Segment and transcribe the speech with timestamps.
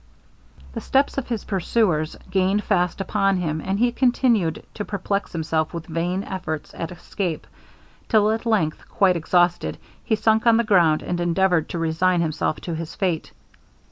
[0.73, 5.75] The steps of his pursuers gained fast upon him, and he continued to perplex himself
[5.75, 7.45] with vain efforts at escape,
[8.09, 12.59] till at length, quite exhausted, he sunk on the ground, and endeavoured to resign himself
[12.61, 13.31] to his fate.